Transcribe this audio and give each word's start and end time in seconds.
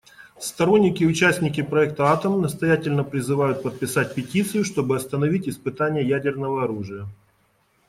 Сторонники 0.39 1.03
и 1.03 1.05
участники 1.05 1.61
проекта 1.61 2.05
"Атом" 2.11 2.41
настоятельно 2.41 3.03
призывают 3.03 3.61
подписать 3.61 4.15
петицию, 4.15 4.63
чтобы 4.65 4.95
остановить 4.97 5.47
испытания 5.47 6.01
ядерного 6.03 6.63
оружия. 6.63 7.05